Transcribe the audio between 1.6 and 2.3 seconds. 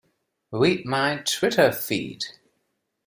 feed.